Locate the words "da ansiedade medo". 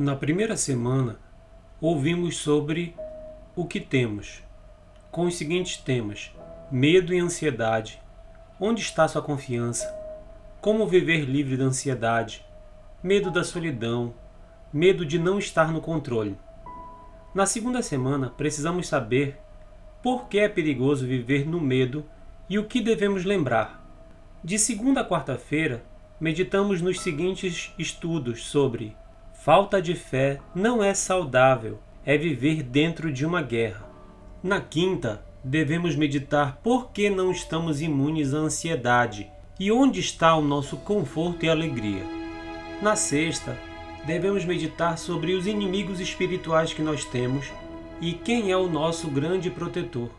11.56-13.28